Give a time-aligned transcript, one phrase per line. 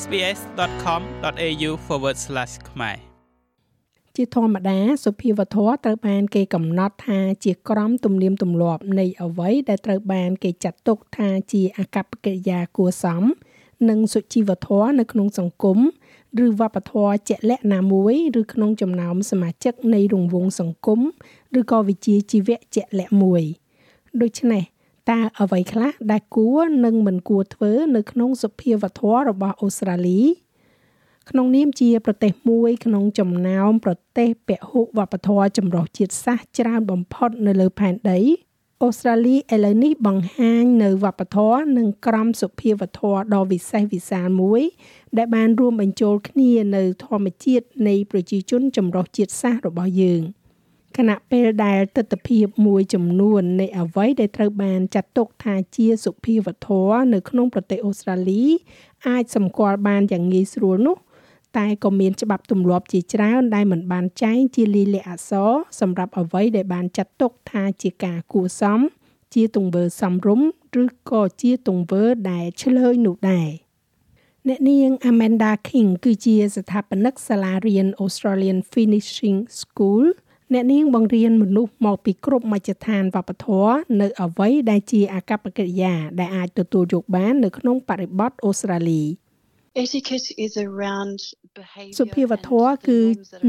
[0.00, 1.70] sbs.com.au/
[2.70, 2.98] ខ្មែរ
[4.16, 13.22] ជាធម្មតាសុភាវធម៌ត្រូវបានគេកំណត់ថាជាក្រមទំនៀមទម្លាប់នៃអ្វីដែលត្រូវបានគេចាត់ទុកថាជាអកប្បកិរិយាគួរសម
[13.88, 15.78] និងសុជីវធម៌នៅក្នុងសង្គម
[16.44, 21.00] ឬវប្បធម៌ជាក់លាក់ណាមួយឬក្នុងចំណោមសមាជិកនៃរង្វង់សង្គម
[21.60, 23.42] ឬក៏វិជាជីវៈជាក់លាក់មួយ
[24.20, 24.62] ដូច្នេះ
[25.10, 30.22] តើអ្វីខ្លះដែលគួរនិងមិនគួរធ្វើនៅក្នុងសុភាវធម៌របស់អូស្ត្រាលី
[31.30, 38.20] ក្នុងនាមជាប្រទេសមួយក្នុងចំណោមប្រទេសពហុវប្បធម៌ចម្រុះជាតិសាសន៍ច្រើនបំផុតនៅលើផែនដី
[38.82, 44.62] អូស្ត្រាលីឥឡូវនេះបង្ហាញនៅវប្បធម៌និងក្រមសុភាវធម៌ដ៏វិសេសវិសាលមួយ
[45.16, 50.22] ដែលបានរួមបញ្ចូលគ្នានៅធម្មជាតិនៃប្រជាជនចម្រុះជាតិសាសន៍របស់យើង
[50.98, 58.44] ខណៈពេលដែលទស្សនវិជ្ជាមួយចំនួននៃអ្វីដែលត្រូវបានចាត់ទុកថាជាសុភាវធម៌នៅក្នុងប្រទេសអូស្ត្រាលី
[59.08, 60.96] អាចសម្គាល់បានយ៉ាងងាយស្រួលនោះ
[61.58, 68.80] តែក៏មានច្បាប់ទម្លាប់ជាច្រើនដែលមិនបានចែងជាលិលាអក្សរសម្រាប់អ្វីដែលបានចាត់ទុកថាជាការគួរសម
[69.34, 70.48] ជាទង្វើសមរម្យ
[70.82, 73.50] ឬក៏ជាទង្វើដែលឆ្លើយនោះដែរ
[74.48, 80.04] អ្នកនាង Amanda King គឺជាស្ថាបនិកសាលារៀន Australian Finishing School
[80.52, 89.02] អ្នកនាងបង្រៀនមនុស្សមកពីគ្រប់មជ្ឈដ្ឋានវប្បធម៌នៅអ្វីដែលជាអកប្បកិរិយា ដែលអាចទទួលយកបាននៅក្នុងបរិបទអូស្ត្រាលី
[89.84, 91.18] Etiquette is around
[91.98, 92.98] សុភាវធម៌គឺ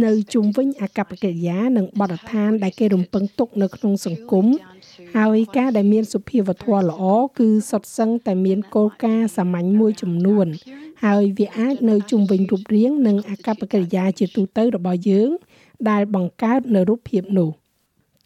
[0.05, 4.45] នៅជុំវិញអកប្បកិរិយានិងបទដ្ឋានដែលគេរំពឹងទុកនៅក្នុងសង្គម
[5.17, 7.03] ហើយការដែលមានសុភាវធម៌ល្អ
[7.39, 10.47] គឺសុទ្ធសឹងតែមានគោលការណ៍សាមញ្ញមួយចំនួន
[11.05, 15.29] ហើយវាអាចនៅជុំវិញរូបរាងនិងអកប្បកិរិយាជាទូទៅរបស់យើង
[15.89, 17.51] ដែលបង្កើតនៅរូបភាពនោះ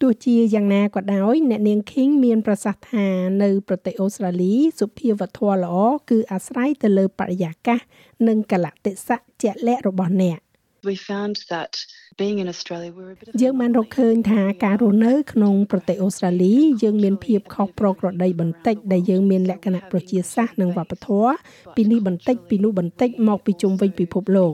[0.00, 3.06] ទោះជាយ៉ាងណាក៏ដោយអ្នកនាង King មានប្រសាសន៍ថា
[3.42, 5.76] នៅប្រទេសអូស្ត្រាលីសុភាវធម៌ល្អ
[6.10, 7.80] គឺអាស្រ័យទៅលើបរិយាកាស
[8.28, 10.38] និងកលៈទេសៈជាក់លាក់របស់អ្នក
[10.84, 11.72] we found that
[12.20, 21.32] being in Australia we were a bit យើងបានរកឃើញថាការរស់នៅក្នុងប្រទេសអូស្ត្រាលីយើងមានភាពខុសប្រក្រតីបន្តិចដែលយើងមានលក្ខណៈប្រជាសាស្ត្រនិងវប្បធម៌
[21.76, 24.52] ពីនេះបន្តិចពីនោះបន្តិចមកពីជុំវិញពិភពលោក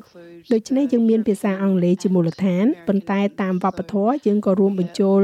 [0.52, 5.22] ដូច្នេះយើងមានភាសាអង់គ្លេសជាមូលដ្ឋានប៉ុន្តែតាមវប្បធម៌យើងក៏រួមបញ្ចូល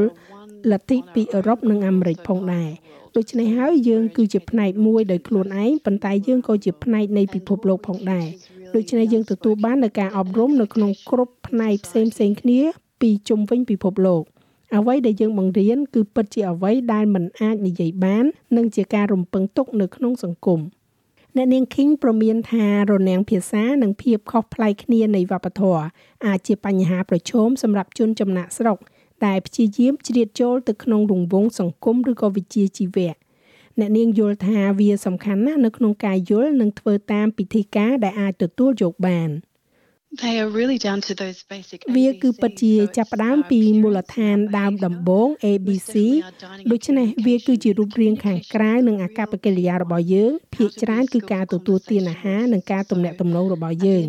[0.73, 2.71] លទ្ធិពីអឺរ៉ុបនិងអាមេរិកផងដែរ
[3.17, 8.27] ដូច្នេះហើយយើងគឺជាផ្នែកមួយដោយខ្លួនឯងប៉ុន្តែយើងក៏ជាផ្នែកនៃពិភពលោកផងដែរ
[8.75, 12.61] ដូច្នេះយើងទទួលបាននូវការអប់រំនៅក្នុងគ្រប់ផ្នែកផ្សេងផ្សេងគ្នា
[13.01, 14.23] ពីជុំវិញពិភពលោក
[14.77, 18.25] អ្វីដែលយើងបង្រៀនគឺពិតជាអ្វីដែលមិនអាចនិយាយបាន
[18.57, 20.61] និងជាការរំពឹងទុកនៅក្នុងសង្គម
[21.37, 25.83] អ្នកនាង King ប្រមានថារនាំងភាសានិងភាពខុសប្លែកគ្នានៃវប្បធម៌
[26.27, 28.79] អាចជាបញ្ហាប្រឈមសម្រាប់ជនចំណាក់ស្រុក
[29.27, 33.13] ដែលព្យាយាមជ្រៀតចូលទៅក្នុងរង្វង់សង្គមឬក៏វិជ្ជាជីវៈ
[33.80, 39.32] អ្នកនាងយល់ថាវាសំខាន់ណាស់នៅក្នុងការយល់និងធ្វើតាមពិធីការដែលអាចទទួលយកបាន
[40.24, 45.94] They are really down to those basic វាគឺពិតជាចាប់ផ្ដើមពីមូលដ្ឋានដើមដំបូង ABC
[46.72, 54.06] ដូច្នេះវាគឺជារូបរាងខាងក្រៅនិងអាកប្បកិរិយារបស់យើងភាគច្រើនគឺការទទួលទានអាហារនិងការទំនាក់ទំនងរបស់យើង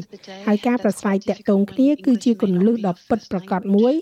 [0.47, 3.95] ហើយការប្រស្រ័យតាក់ទងគ្នាគឺជាគន្លឹះដ៏ពិតប្រាកដមួយ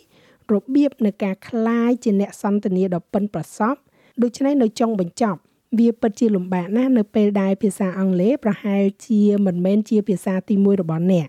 [0.53, 3.81] របៀបនៃការคลายជាអ្នកសន្តានាដ៏ប៉ិនប្រសប់
[4.23, 5.41] ដូច្នេះនៅចុងបញ្ចប់
[5.78, 11.28] វាពិតជាលំបាកណាស់នៅពេលដែលភាសាអង់គ្លេសប្រហែលជាមិនមែនជាភាសាទី1របស់អ្នក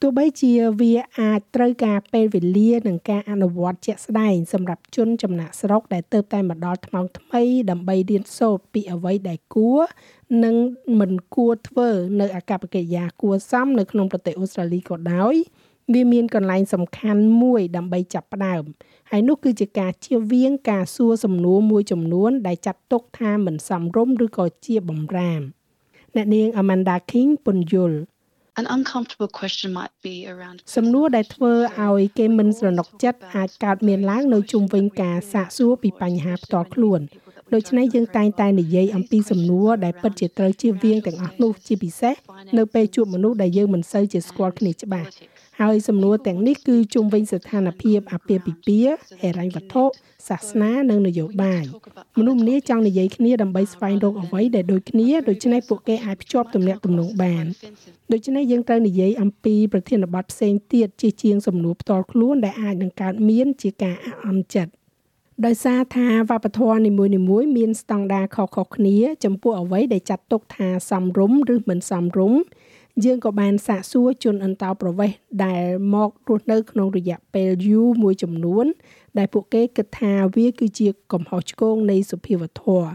[0.00, 9.82] ទោះបីជាវាអាចត្រូវការពេលវេលានិងការអនុវត្តជាក់ស្ដែងសម្រាប់ជនចំណាក់ស្រុកដែលទៅតែមកដល់ថ្មងថ្មីដើម្បីរៀនសូត្រពីអ្វីដែលគួរ
[10.44, 10.56] និង
[11.00, 11.88] មិនគួរធ្វើ
[12.20, 15.34] នៅអកប្បកិរិយាគួរសមនៅក្នុងប្រទេសអូស្ត្រាលីក៏ដោយ
[15.94, 18.64] វាមានកន្លែងសំខាន់មួយដើម្បីចាប់ផ្ដើម
[19.14, 25.42] ហើយនោះគឺជាការជៀសវាងការសួរសំណួរមួយចំនួន ដែលចាត់ទុកថាមិនសមរម្យឬក៏ជាបំរាម
[26.16, 27.98] អ្នកនាង Amanda King ពន្យល់
[28.60, 31.52] An uncomfortable question might be around សំណួរដែលធ្វើ
[31.86, 37.00] ឲ្យគេមិនស្រណុកចិត្តអាចកើតមានឡើងនៅជុំវិញការសាកសួរពីបញ្ហាផ្ទាល់ខ្លួន
[37.54, 42.14] ដូច្នេះយើងតែងតែនិយាយអំពីសំណួរដែលពិតជាត្រូវជៀសវាងទាំងអស់នោះជាពិសេស
[42.58, 45.08] នៅពេលជួបមនុស្សដែលយើងមិនសូវជាស្គាល់គ្នាច្បាស់
[45.60, 49.84] ហើយសំណួរទាំងនេះគឺជុំវិញស្ថានភាពអាពាហ៍ពិពាហ៍ហិរញ្ញវត្ថុ
[50.28, 51.64] សាសនានិងនយោបាយ
[52.18, 57.44] មនុស្សម្នាចង់និយាយគ្នាដើម្បីស្វែងរកអ្វីដែលដូចគ្នាដូច្នេះពួកគេអាចភ្ជាប់ទំនាក់ទំនងបាន
[58.12, 64.72] ដូច្នេះយើងត្រូវនិយាយអំពីប្រធានបទផ្សេងទៀតជាជាងសំណួរផ្ទាល់ខ្លួនដែលអាចនឹងកើតមានជាការអអន់ចិត្ត
[65.46, 72.40] ដោយសារថាវប្បធម៌នីមួយៗមានស្តង់ដារខុសៗគ្នា ចំពោះអ្វីដែលចាត់ទុកថាសមរម្យឬមិនសមរម្យ
[73.04, 78.66] យើងក៏បានសាកសួរជនអន្តោប្រវេសន៍ដែលមករស់នៅក្នុងរយៈពេលយូរមួយចំនួន
[79.18, 82.90] ដែលពួកគេគិតថាវាគឺជាកំហុសឆ្គងនៃសុភាវធម៌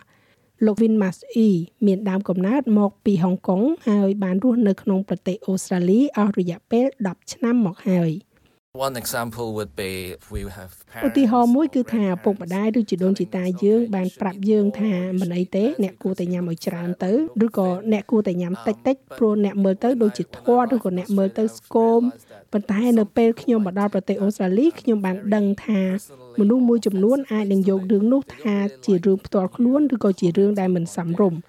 [0.65, 1.47] លោក Vin Mas E
[1.85, 8.11] មានដើមកំណើតមកពីហុងកុងហើយបានរស់នៅក្នុងប្រទេសអូស្ត្រាលីអស់រយៈពេល10ឆ្នាំមកហើយ។
[8.85, 9.91] One example would be
[10.33, 10.71] we have
[11.07, 17.11] ឧទាហរណ៍មួយគឺថាពុកម្ដាយឬជីដូនជីតាយើងបានប្រាប់យើងថាមិនអីទេអ្នកគួរតែញ៉ាំឲ្យច្រើនទៅ
[17.45, 22.01] ឬក៏អ្នកគួរតែញ៉ាំតិចតិចព្រោះអ្នកមើលទៅដូចជាធាត់ឬក៏អ្នកមើលទៅស្គម
[22.51, 25.81] ប៉ុន្តែនៅពេលខ្ញុំមកដល់ប្រទេសអូស្ត្រាលីខ្ញុំបានដឹងថា
[26.39, 31.39] មនុស្សមួយចំនួនអាចនឹងយករឿងនោះថាជារឿងផ្ទាល់ខ្លួនឬក៏ជារឿងដែលមិនសមរម្យ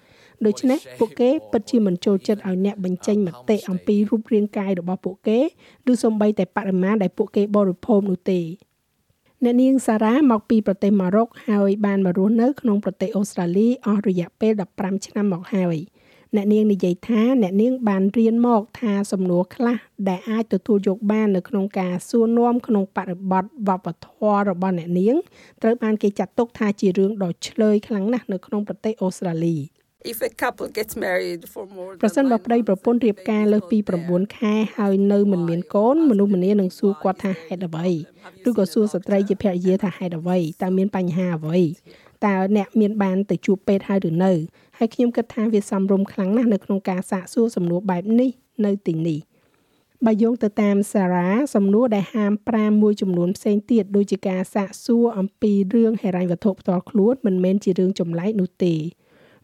[0.45, 5.39] ដូច្នេះពួកគេពិតជាមិនចូលចិត្តឲ្យអ្នកបញ្ចេញមតិអំពីរូបរាងកាយរបស់ពួកគេ
[5.91, 8.41] ឬសូម្បីតែបរិមាណដែលពួកគេបរិភោគនោះទេ
[9.43, 15.77] អ្នកនាងសារ៉ាមកពីប្រទេសម៉ារ៉ុកហើយបានមករស់នៅក្នុងប្រទេសអូស្ត្រាលីអស់រយៈពេល15ឆ្នាំមកហើយ
[16.35, 19.77] អ្នកនាងនិយាយថាអ្នកនាងបានរៀនមកថាសំណួរខ្លះ
[20.09, 25.15] ដែលអាចទទួលយកបាននៅក្នុងការសួរនាំក្នុងបរិបទវប្បធម៌របស់អ្នកនាង
[25.61, 29.57] ត្រូវបានគេចាត់ទុកថាជារឿងដ៏ឆ្លើយខ្លាំងណាស់នៅក្នុងប្រទេសអូស្ត្រាលី។
[30.05, 37.87] if a couple gets married for more ប្រសិនបើប្តីប្រពន្ធរៀបការលើសពី9ខែហើយនៅមិនមានកូនមនុស្សម្នានឹងសួរគាត់ថាហេតុអ្វី
[38.47, 41.61] ឬក៏សួរស្ត្រីជាភរិយាថាហេតុអ្វីតើមានបញ្ហាអ្វី
[42.25, 44.31] តើអ្នកមានបានទៅជួបពេទ្យហើយឬនៅ
[44.77, 48.29] ហើយខ្ញុំគិតថាវាសំរុំខ្លាំងណាស់នៅក្នុងការសាកសួរសំណួរបែបនេះ
[48.65, 49.19] នៅទីនេះ
[50.05, 58.75] បើយោងទៅតាមសារ៉ាសំណួរដែលហាម5មួយចំនួនផ្សេងទៀតដូចជាការសាកសួរអំពីរឿងហិរញ្ញវត្ថុផ្ទាល់ខ្លួនមិនមែនជារឿងចម្លែកនោះទេ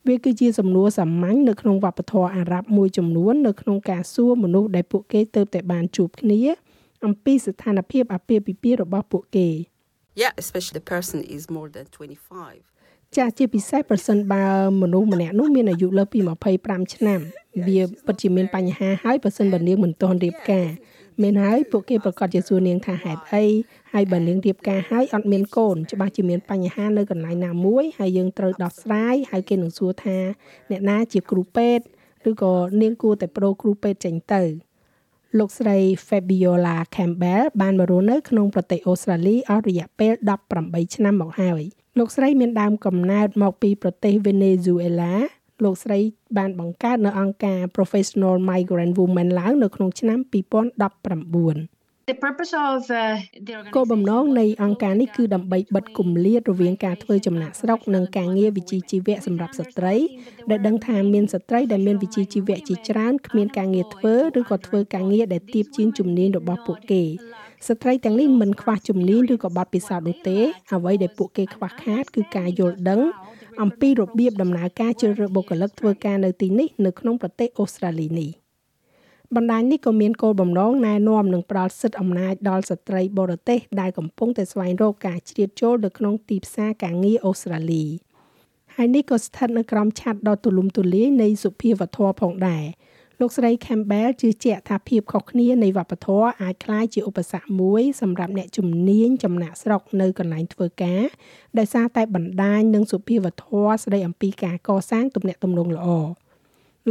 [0.08, 6.40] វាគឺជាសំណួរសាមញ្ញនៅក្នុងវប្បធម៌អារ៉ាប់មួយចំនួននៅក្នុងការសួរមនុស្សដែលពួកគេទៅតែបានជួបគ្នា
[7.06, 9.50] អំពីស្ថានភាពអាពាហ៍ពិពាហ៍របស់ពួកគេ
[10.22, 14.46] Yeah especially the person is more than 25 ចាស់ជាពិសេសប្រសិនបើ
[14.82, 16.20] មនុស្សម្នាក់នោះមានអាយុលើសពី
[16.58, 17.20] 25ឆ្នាំ
[17.68, 20.68] វាពិតជាមានបញ្ហាហើយប្រសិនបើនាងមិនទាន់រៀបការ
[21.22, 23.44] មែនហើយពួកគេប្រកាសជាសួរនាងថាហេតុអី
[23.94, 30.18] ហើយបើនាងរៀបការហើយអត់មានកូនច្បាស់ជាមានបញ្ហានៅកន្លែងណាមួយហើយយើងត្រូវដោះស្រាយហើយគេនឹងសួរថា
[30.70, 31.84] អ្នកណាជាគ្រូពេទ្យ
[32.30, 34.44] ឬក៏នាងគួរតែប្រូគ្រូពេទ្យចេញទៅ
[35.40, 35.78] លោកស្រី
[36.08, 40.14] Fabiola Campbell បានមករស់នៅក្នុងប្រទេសអូស្ត្រាលីអស់រយៈពេល
[40.54, 41.62] 18ឆ្នាំមកហើយ
[42.00, 45.14] លោកស្រីមានដើមកំណើតមកពីប្រទេស Venezuela
[45.64, 46.00] លោកស្រី
[46.38, 50.20] បានបង្កើតនៅអង្គការ Professional Migrant Women ឡើងនៅក្នុងឆ្នាំ
[51.68, 51.76] 2019
[52.12, 53.18] The purpose of uh,
[53.48, 59.96] the គោលបំណងនៃអង្គការនេះគឺដើម្បីបិទគម្លាតរវាងការធ្វើចំណាក់ស្រុកនិងការងារវិជ្ជាជីវៈសម្រាប់ស្ត្រី
[60.50, 67.04] ដែលដឹងថាមានស្ត្រីដែលមានវិជ្ជាជីវៈជាច្រើនគ្មានការងារធ្វើឬក៏ធ្វើការងារដែលទាបជាងជំនាញរបស់ពួកគេ
[67.68, 70.38] ស្ត្រីទាំងនេះមិនខ្វះជំនាញឬក៏បទពិសោធន៍នោះទេ
[70.74, 73.02] អ្វីដែលពួកគេខ្វះខាតគឺការយល់ដឹង
[73.62, 78.30] អំពីរបៀបដំណើរការជ្រើសរើសបុគ្គលិកធ្វើការនៅទីនេះនៅក្នុងប្រទេសអូស្ត្រាលីនេះ
[79.36, 87.86] បណ្ដាញនេះក៏មានគោលបំណងណែនាំនិងផ្ដល់សិទ្ធិអំណាចដល់ស្ត្រីបរទេសដែលកំពុងតែស្វែងរកការជ្រៀតចូលនៅក្នុងទីផ្សារការងារអូស្ត្រាលី
[88.76, 92.64] ហើយនេះក៏ស្ថិតនៅក្រោមឆ័ត្រដ៏ទូលំទូលាយនៃសុភាវធម៌ផងដែរ
[93.20, 101.04] លោកស្រី Campbell ជឿជាក់ថាភាពខុសគ្នានៃវប្បធម៌អាចក្លាយជាឧបសគ្គមួយសម្រាប់អ្នកជំនាញចំណាក់ស្រុកនៅកន្លែងធ្វើការ
[101.58, 105.88] ដោយសារតែបណ្ដាញនិងសុភាវធម៌ស្ដីអំពីការកសាងទំនាក់ទំនងល្អ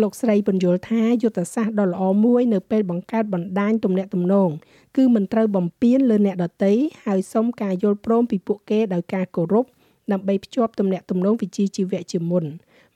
[0.00, 4.50] លោកស្រីបញ្យល់ថាយុទ្ធសាស្ត្រដ៏ល្អមួយនៅពេលបង្កើតបណ្ដាញទំនាក់ទំនង
[4.96, 6.72] គឺមិនត្រូវបំពានលើអ្នកដទៃ
[7.04, 9.64] ហើយសុំការយល់ព្រមពីពួកគេដោយការគោរព
[10.12, 12.44] ដើម្បីភ្ជាប់ទំនាក់ទំនងវិជ្ជាជីវៈជាមុន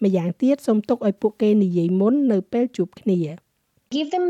[0.04, 3.18] ម្យ៉ាងទៀតសូមទុកឲ្យពួកគេនិយាយមុននៅពេលជួបគ្នា
[3.94, 4.26] give them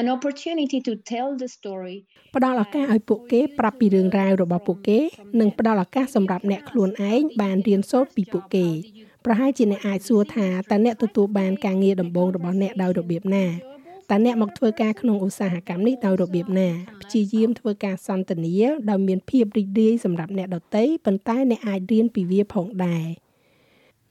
[0.00, 1.96] an opportunity to tell the story
[2.36, 4.98] ផ្ដល់ឱកាសឲ្យពួកគេប្រាប់ពីរឿងរ៉ាវរបស់ពួកគេ
[5.40, 8.66] និងផ្ដល់ឱកាសសម្រាប់អ្នកខ្លួនឯងបានរៀនសូត្រពីពួកគេ
[9.24, 13.46] ប្រហែលជាអ្នកអាចសួរថាតើអ្នកទទួលបានការងារដំបូងរបស់អ្នកដោយរបៀបណា
[14.10, 16.68] តើអ្នកមកធ្វើការក្នុងឧស្សាហកម្មនេះដោយរបៀបណា
[17.02, 18.56] ព្យាយាមធ្វើការសន្ទនា
[18.90, 23.06] ដោយមានភាពរីករាយសម្រាប់អ្នកដទៃប៉ុន្តែអ្នកអាចរៀនពីវាផងដែរ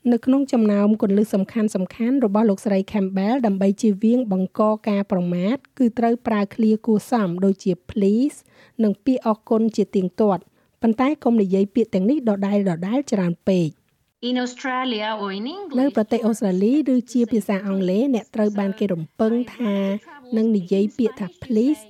[0.10, 8.38] នៅក្នុងចំណោមគន្លឹះសំខាន់សំខាន់របស់លោកស្រី Campbell ដើម្បីជៀសវាងបង្កការប្រមាថគឺត្រូវប្រើឃ្លាគួរសមដូចជា please
[8.84, 10.42] និងពាក្យអរគុណជាទៀងទាត់
[10.82, 13.70] ប៉ុន្តែកុំនិយាយពាក្យទាំងនេះដដែលដដែលច្រើនពេក
[14.30, 19.76] in Australia or in English នៅប្រទេសអូស្ត្រាលីឬជាភាសាអង់គ្លេសអ្នកត្រូវបានគេរំពឹងថា
[20.38, 21.82] នឹងនិយាយពាក្យថា please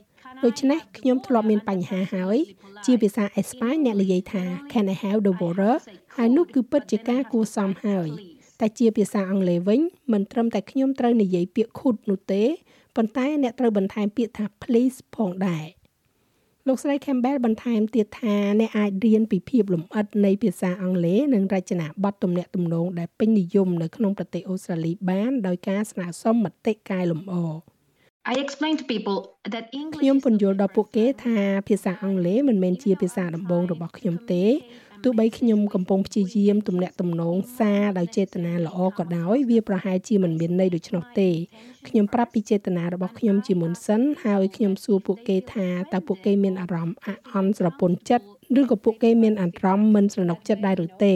[0.46, 2.38] ដូច្នេះខ្ញុំធ្លាប់មានបញ្ហាហើយ
[2.86, 5.74] ជាភាសាអេស្ប៉ាញអ្នកនិយាយថា can I have the water
[6.16, 8.08] ហើយនោះគឺពិតជាការគួរសមហើយ
[8.60, 9.82] តែជាភាសាអង់គ្លេសវិញ
[10.14, 12.44] មិនត្រឹមតែខ្ញុំត្រូវនិយាយពាក្យ could នោះទេ
[12.96, 15.66] ប៉ុន្តែអ្នកត្រូវបន្ថែមពាក្យថា please ផងដែរ
[16.68, 27.36] លោកស្រី Campbell បន្ថែមទៀតថាអ្នកអាចរៀនពីភាពលម្អិតនៃភាសាអង់គ្លេសនិងរចនាប័ទ្មទំនាក់ទំនងដែលពេញនិយមនៅក្នុងប្រទេសអូស្ត្រាលីបានដោយការស្នើសុំមតិកែលម្អ
[28.24, 29.18] I explain to people
[29.54, 31.38] that English ខ្ញុំពន្យល់ដល់ពួកគេថា
[31.68, 34.44] ភាសាអង់គ្លេសមិនមែនជាភាសាដំបូងរបស់ខ្ញុំទេ
[35.04, 41.30] ទោះបីខ្ញុំកំពុងព្យាយាមទំនាក់ទំនងសារដោយចេតនាល្អក៏ដោយវាប្រហែលជាមិនមានន័យដូច្នោះទេ
[41.88, 48.26] ខ្ញុំប្រាប់ពីចេតនារបស់ខ្ញុំជាមុនសិនហើយខ្ញុំសួរពួកគេថាតើពួកគេមានអារម្មណ៍អាក់អន់ស្រពន់ចិត្ត
[48.60, 51.16] ឬក៏ពួកគេមានអារម្មណ៍មិនស្រណុកចិត្តដែរឬទេ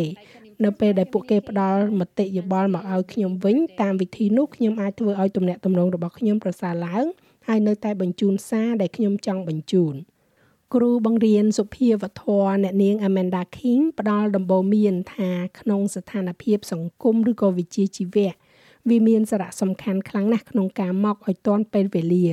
[0.64, 7.06] នៅពេលដែលពួកគេផ្ដល់មតិយោបល់មកឲ្យខ្ញុំវិញតាមវិធីនោះខ្ញុំអាចធ្វើឲ្យទំនាក់ទំនងរបស់ខ្ញុំប្រសើរឡើង
[7.48, 9.96] ហើយនៅតែបញ្ជូនសារដែលខ្ញុំចង់បញ្ជូន
[10.74, 18.32] គ្រូបង្រៀនសុភាវធម៌អ្នកនាង Amanda King ផ្ដល់ដំបូន្មានថាក្នុងស្ថានភាពសង្គមឬក៏វិជ្ជាជីវៈ
[18.90, 22.28] វាមានសារៈសំខាន់ខ្លាំងណាស់ក្នុងការមកឲ្យទាន់ពេលវេលា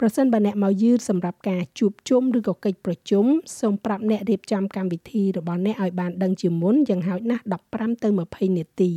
[0.00, 3.24] ប្រសិនបើអ្នកមកយឺតសម្រាប់ការជួបជុំឬក៏កិច្ចប្រជុំ
[3.60, 8.92] សូមប្រាប់អ្នករៀបចំកម្មវិធីរបស់អ្នកឲ្យបានដឹងជាមុនយ៉ាងហោចណាស់15ទៅ20នាទី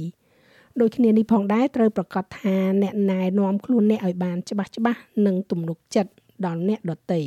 [0.80, 6.12] ដូចគ្នានេះផងដែរត្រូវប្រកាសថាអ្នកណែនាំខ្លួនអ្នកឲ្យបានច្បាស់ច្បាស់និងទំនុកចិត្ត
[6.46, 7.22] ដល់អ្នកដទៃ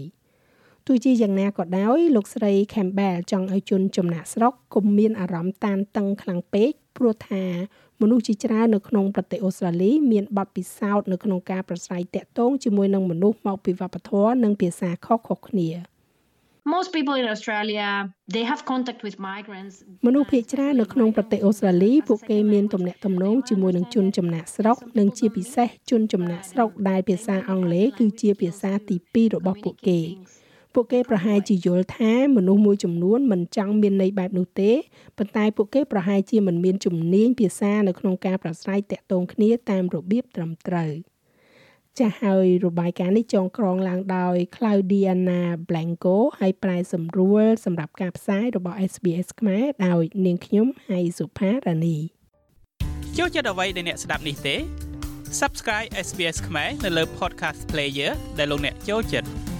[0.87, 7.45] ទោះជាយ៉ាងណាក៏ដោយលោកស្រី Campbell ចង់ឲ្យជនចំណាក់ស្រុកកុំមានអារម្មណ៍តានតឹងខ្លាំងពេក ព្រោះថា
[8.03, 15.71] មនុស្សជាច្រើននៅក្នុងប្រទេសអូស្ត្រាលីមានបទពិសោធន៍នៅក្នុងការប្រស្រ័យតាក់ទងជាមួយនឹងមនុស្សមកពីវប្បធម៌និងភាសាខុសៗគ្នា
[16.77, 17.89] Most people in Australia
[18.35, 19.75] they have contact with migrants
[20.07, 30.01] មនុស្សភាគច្រើននៅក្នុងប្រទេសអូស្ត្រាលីពួកគេមានទំនាក់ទំនងជាមួយនឹងជនចំណាក់ស្រុកនិងជាពិសេសជនចំណាក់ស្រុកដែលភាសាអង់គ្លេសគឺជាភាសាទី2របស់ពួកគេ
[30.75, 34.73] ពួកគេប្រហែលជាយល់ថាមនុស្សមួយចំនួនមិនចង់មានន័យបែបនោះទេ
[35.19, 40.93] ប៉ុន្តែពួកគេប្រហែលជាមិនមានជំនាញភាសានៅក្នុងការប្រស្រ័យតាក់ទងគ្នាតាមរបៀបត្រឹមត្រូវ
[41.99, 51.99] ចាស់ហើយរបាយការណ៍នេះចងក្រងឡើងដោយ Claudiana Blanco ហើយប្រែសម្រួលសម្រាប់ការផ្សាយរបស់ SBS ខ្មែរដោយនាងខ្ញុំហៃសុផារ៉ានី
[53.19, 54.57] ចូលចិត្តអ្វីដែលអ្នកស្ដាប់នេះទេ
[55.41, 59.54] Subscribe SBS ខ្មែរនៅលើ Podcast Player ដែលលោកអ្នកចូលចិត្ត